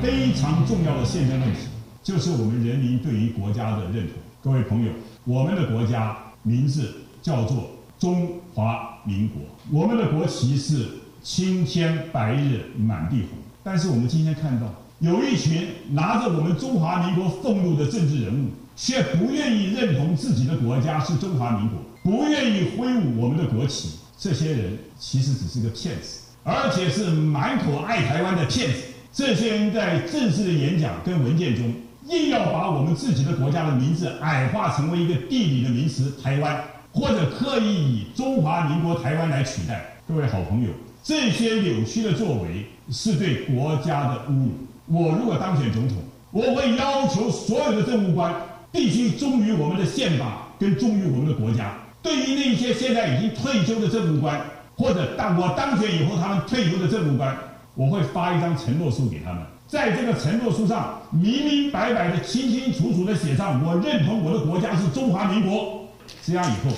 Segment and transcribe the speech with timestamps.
[0.00, 1.60] 非常重要的宪政问题，
[2.02, 4.14] 就是我们人民对于国家的认同。
[4.42, 4.92] 各位朋友，
[5.24, 10.86] 我们的国家名字叫做中华民国，我们的国旗是
[11.22, 13.38] 青天白日满地红。
[13.64, 14.66] 但是我们今天看到，
[15.00, 23.98] 有一群拿着我们中华民国俸禄的政治人物，却不愿意认同自己的国家是中华民国，不愿意挥舞我们的国旗。
[24.16, 28.82] 这些人其实只是个骗子，而且是满口爱台湾的骗子。
[29.12, 31.72] 这些人在正式的演讲跟文件中，
[32.08, 39.96] 硬要把我们自己的国家的名字矮化成为一个地理的名词“台湾”，或者刻意以“中华民国台湾”来取代。
[40.06, 40.70] 各位好朋友，
[41.02, 44.50] 这些扭曲的作为是对国家的侮辱。
[44.86, 45.96] 我如果当选总统，
[46.30, 48.34] 我会要求所有的政务官
[48.70, 51.76] 必须忠于我们的宪法，跟忠于我们的国家。
[52.00, 54.40] 对于那些现在已经退休的政务官，
[54.76, 57.36] 或者当我当选以后他们退休的政务官，
[57.78, 65.88] 我会发一张承诺书给他们，在这个承诺书上明明白白的、清清楚楚的写上我认同我的国家是中华民国，
[66.26, 66.74] 这样以后，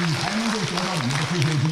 [0.00, 1.70] 你才能够得到你们的退休金，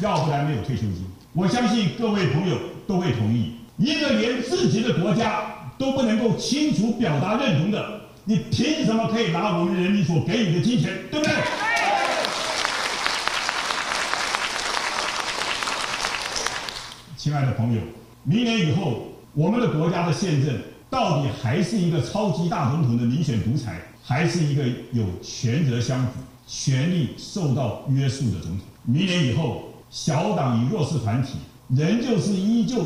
[0.00, 1.04] 要不然没有退休金。
[1.32, 5.42] 我相信各位朋友都会同意，一个连自己的国家
[5.76, 7.84] 都不能够清楚表达认同的。
[8.24, 11.34] 你凭什么可以拿我们人民所给予的金钱，对不对？
[17.28, 17.80] 亲爱的朋友，
[18.24, 19.02] 明年以后，
[19.34, 24.62] 我们的国家的宪政到底还是一个超级大总统的民选独裁，还是一个
[24.92, 26.12] 有权责相符、
[26.46, 28.60] 权力受到约束的总统？
[28.84, 31.34] 明年以后，小党与弱势团体
[31.68, 32.82] 仍旧是依旧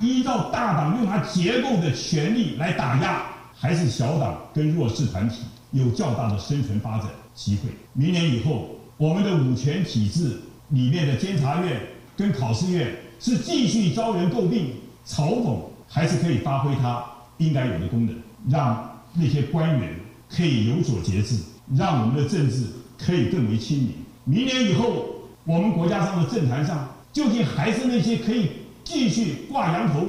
[0.00, 3.22] 依照大党用它结构的权力来打压。
[3.56, 7.68] 还是小党跟弱势团体有较大的生存发展机会。
[7.92, 11.80] 明年以后，我们的五权体制里面的监察院
[12.16, 12.92] 跟考试院
[13.24, 14.72] 是继续遭人诟病、
[15.06, 15.56] 嘲讽，
[15.88, 16.18] 还是。
[16.18, 17.02] 可以发挥它
[17.38, 18.14] 应该有的功能，
[18.50, 19.94] 让那些官员
[20.28, 21.38] 可以有所节制，
[21.74, 22.66] 让我们的政治
[22.98, 23.94] 可以更为亲民。
[24.24, 25.06] 明年以后，
[25.44, 27.86] 我们国家上的政坛上，究竟还是。
[27.86, 28.50] 那些可以
[28.84, 30.06] 继续挂羊头、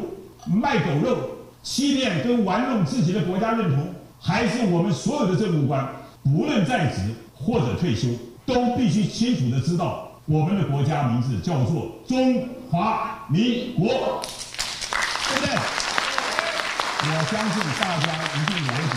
[0.54, 1.18] 卖狗肉？
[1.64, 3.88] 欺骗跟玩弄自己的国家认同，
[4.20, 4.66] 还是。
[4.66, 5.90] 我们所有的政务官，
[6.22, 7.00] 不论在职
[7.34, 8.10] 或者退休，
[8.46, 15.56] 都必须清楚地知道，我们的国家名字叫做中华民国，对不对？
[17.08, 18.96] 我相信大家一定了解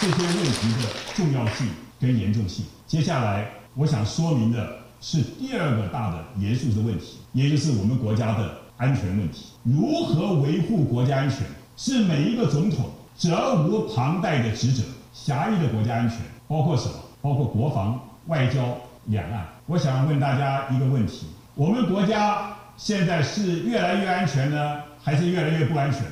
[0.00, 1.68] 这些问题的重要性
[2.00, 2.64] 跟严重性。
[2.86, 11.40] 接下来，我想说明的是第二个大的严肃的问题，也就是我们国家的安全问题，如何维护国家安全？
[11.76, 14.82] 是每一个总统责无旁贷的职责。
[15.12, 16.94] 狭义的国家安全包括什么？
[17.20, 19.46] 包括国防、外交、两岸。
[19.66, 26.02] 我想问大家一个问题：我们国家现在是越来越安全呢，还是越来越不安全？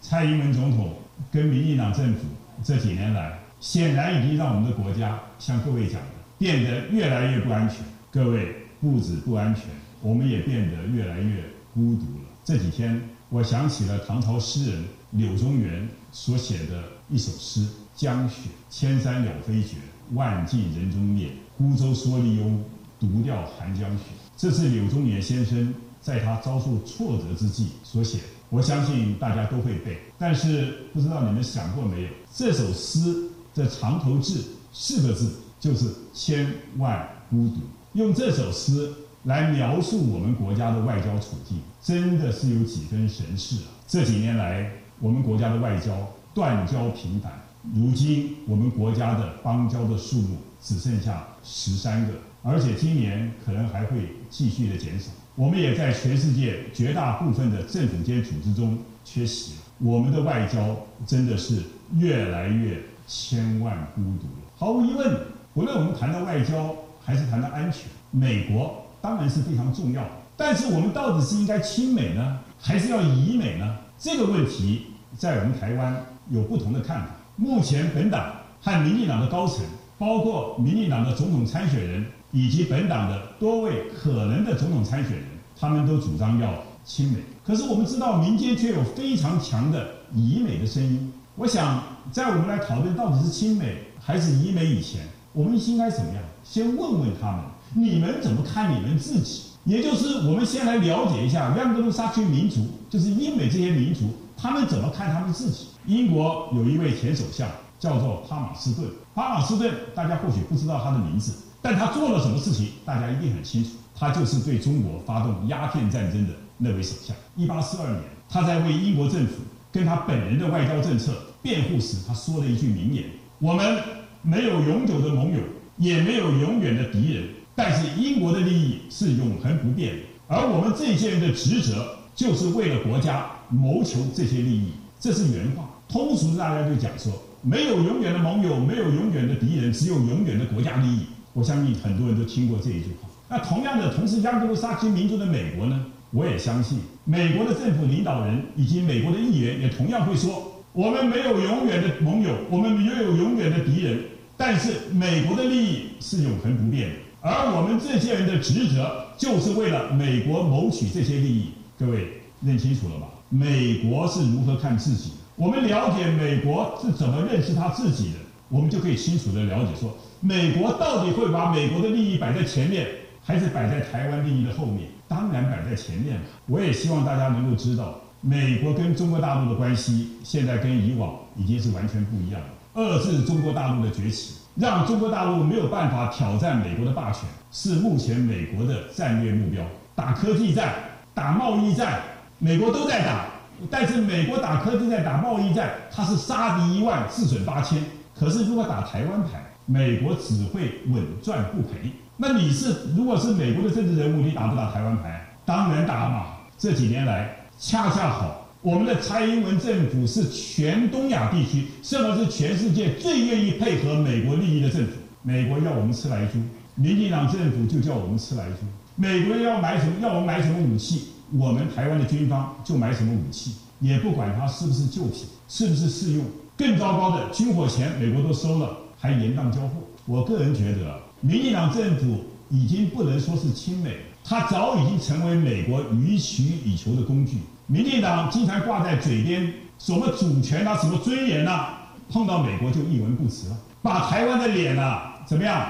[0.00, 0.94] 蔡英文总统
[1.32, 2.20] 跟民进党政府
[2.62, 6.08] 这几年来，显然已经让我们的国家像各位讲的，
[6.38, 7.78] 变得越来越不安全。
[8.10, 9.64] 各位不止不安全，
[10.00, 11.42] 我们也变得越来越
[11.74, 12.28] 孤独了。
[12.44, 13.00] 这几天。
[13.28, 17.60] 我想起了唐朝诗人柳宗元所写的一首诗
[17.96, 19.78] 《江雪》：“千山鸟飞绝，
[20.12, 21.30] 万径人踪灭。
[21.58, 22.64] 孤舟蓑笠翁，
[23.00, 24.04] 独钓寒江雪。”
[24.36, 28.24] 这是柳宗元先生在他遭受挫折之际所写的。
[28.50, 32.08] 我相信大家都会背，但是不知道你们想过没有？
[32.34, 37.56] 这首诗的长头字四个字就是“千万孤独”。
[37.94, 38.92] 用这首诗。
[39.24, 43.74] 来描述我们国家的外交处境，真的是有几分神似啊！
[43.84, 44.70] 这几年来，
[45.00, 45.90] 我们国家的外交
[46.32, 47.32] 断交频繁，
[47.74, 55.12] 如今我们国家的邦交的数目只剩下十三个，而且今年可能还会继续的减少。
[55.36, 59.58] 我们也在全世界绝大部分的政府间组织中缺席了。
[59.78, 60.76] 我们的外交
[61.06, 61.62] 真的是
[61.94, 64.50] 越来越千万孤独了。
[64.56, 65.20] 毫无疑问，
[65.54, 68.82] 无论我们谈到外交还是谈到安全，美国。
[69.00, 70.04] 当然是非常重要，
[70.36, 73.76] 但是我们到底是应该亲美呢，还是要以美呢？
[73.96, 74.86] 这个问题
[75.16, 77.06] 在我们台湾有不同的看法。
[77.36, 79.64] 目前本党和民进党的高层，
[79.98, 85.24] 包括民进党的总统参选人以及本党的多位可能的总统参选人，
[85.58, 86.52] 他们都主张要
[86.84, 87.18] 亲美。
[87.44, 91.12] 可是我们知道民间却有非常强的以美的声音。
[91.36, 95.02] 我想，在我们来讨论到底是亲美还是以美以前，
[95.32, 96.22] 我们应该怎么样？
[96.44, 97.40] 先问问他们。
[97.74, 99.42] 你们怎么看你们自己？
[99.64, 104.04] 也就是我们先来了解一下两个沙区民族，就是英美这些民族，
[104.36, 105.66] 他们怎么看他们自己？
[105.86, 107.48] 英国有一位前首相
[107.78, 113.70] 叫做帕马斯顿，帕马斯顿大家或许不知道他的名字，但他做了什么事情，大家一定很清楚。
[113.98, 117.16] 他就是对中国发动鸦片战争的那位首相。
[117.34, 119.34] 一八四二年，他在为英国政府
[119.72, 123.04] 跟他本人的外交政策辩护时，他说了一句名言
[123.40, 123.82] ：“我们
[124.20, 125.40] 没有永久的盟友，
[125.78, 135.68] 也没有永远的敌人，但是英国的利益是永恒不变的，而我们这些人的职责就是为了国家谋求这些利益。”这是原话。
[135.88, 137.12] 通俗大家就讲说，
[137.42, 141.06] 没有永远的盟友，没有永远的敌人，只有永远的国家利益。
[141.32, 143.08] 我相信很多人都听过这一句话。
[143.28, 145.86] 那同样的，同是盎格鲁撒克民族的美国呢？
[146.12, 153.98] 我也相信，美国的政府领导人以及美国的议员也同样会说：我们没有永远的盟友，我们没有永远的敌人，
[154.36, 161.50] 但是美国的利益是永恒不变的，而我们这些人的职责就是为了美国谋取这些利益。
[161.78, 163.08] 各位认清楚了吧？
[163.28, 165.16] 美国是如何看自己的？
[165.36, 168.18] 我们了解美国是怎么认识他自己的，
[168.48, 172.86] 我们就可以清楚地了解说，美国到底会把美国的利益摆在前面，
[173.22, 174.88] 还是摆在台湾利益的后面？
[175.06, 176.22] 当然摆在前面了。
[176.46, 182.46] 我也希望大家能够知道，美国跟中国大陆的关系现在跟以往已经是完全不一样了。
[182.74, 189.62] 遏制中国大陆的崛起，让中国大陆没有办法挑战美国的霸权，是目前美国的战略目标。
[189.94, 190.72] 打科技战，
[191.12, 192.00] 打贸易战，
[192.38, 193.26] 美国都在打。
[193.70, 197.82] 但是美国打科技战、打贸易战，它是杀敌一万，自损八千。
[198.14, 201.90] 可是如果打台湾牌，美国只会稳赚不赔。
[202.16, 205.26] 那你是如果是美国的政治人物，你打不打台湾牌？
[205.44, 206.26] 当然打嘛。
[206.58, 214.92] 这几年来，恰恰好，我们的蔡英文政府是全东亚地区，甚至是全世界最愿意配合美国利益的政府。
[215.22, 216.38] 美国要我们吃来猪，
[216.74, 218.66] 民进党政府就叫我们吃来猪。
[218.94, 219.92] 美国要买什么？
[220.00, 221.08] 要我们买什么武器？
[221.32, 226.24] 我们台湾的军方就买什么武器，也不管它是不是旧品，是不是适用。
[226.56, 229.74] 更糟糕的，军火钱美国都收了，还严当交货。
[230.06, 237.38] 我个人觉得，民进党政府已经不能说是亲美，它早已经成为美国予取予求的工具。
[237.66, 245.66] 民进党经常挂在嘴边什么主权啊，什么尊严呐、啊，碰到美国就一文不值了，把台湾的脸啊怎么样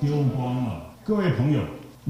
[0.00, 0.80] 丢光了。
[1.04, 1.60] 各位朋友，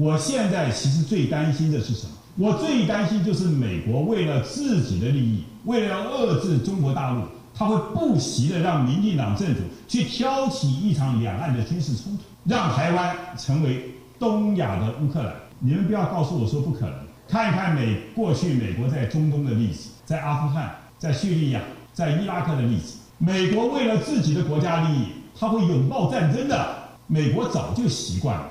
[0.01, 2.13] 我现在其实最担心的是什么？
[2.35, 7.21] 我最担心就是美国为了自己的利益，为了要遏制中国大陆，
[7.53, 15.35] 他会不惜的让民进党政府去挑起一场两岸的军事冲突，让台湾成为东亚的乌克兰。
[15.59, 16.95] 你们不要告诉我说不可能，
[17.27, 21.61] 看一看美过去美国在中东的例子，在阿富汗、在叙利亚、
[21.93, 25.05] 在伊拉克的例子，美国为了自己的国家利益，
[25.39, 26.81] 他会拥抱战争的。
[27.05, 28.47] 美国早就习惯了。